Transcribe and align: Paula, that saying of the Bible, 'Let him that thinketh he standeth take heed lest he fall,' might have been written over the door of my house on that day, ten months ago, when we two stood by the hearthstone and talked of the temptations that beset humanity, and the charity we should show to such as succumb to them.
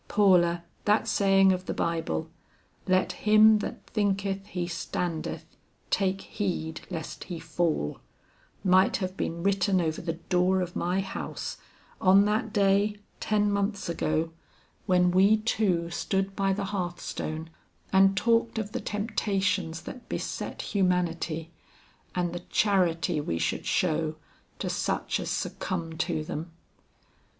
Paula, 0.07 0.63
that 0.85 1.07
saying 1.07 1.51
of 1.51 1.67
the 1.67 1.75
Bible, 1.75 2.27
'Let 2.87 3.11
him 3.11 3.59
that 3.59 3.85
thinketh 3.85 4.47
he 4.47 4.65
standeth 4.67 5.45
take 5.91 6.21
heed 6.21 6.81
lest 6.89 7.25
he 7.25 7.37
fall,' 7.39 7.99
might 8.63 8.97
have 8.97 9.15
been 9.15 9.43
written 9.43 9.79
over 9.79 10.01
the 10.01 10.13
door 10.13 10.59
of 10.59 10.75
my 10.75 11.01
house 11.01 11.57
on 12.01 12.25
that 12.25 12.51
day, 12.51 12.95
ten 13.19 13.51
months 13.51 13.89
ago, 13.89 14.31
when 14.87 15.11
we 15.11 15.37
two 15.37 15.91
stood 15.91 16.35
by 16.35 16.51
the 16.51 16.65
hearthstone 16.73 17.51
and 17.93 18.17
talked 18.17 18.57
of 18.57 18.71
the 18.71 18.81
temptations 18.81 19.83
that 19.83 20.09
beset 20.09 20.63
humanity, 20.63 21.51
and 22.15 22.33
the 22.33 22.39
charity 22.49 23.21
we 23.21 23.37
should 23.37 23.67
show 23.67 24.15
to 24.57 24.67
such 24.67 25.19
as 25.19 25.29
succumb 25.29 25.93
to 25.99 26.23
them. 26.23 26.49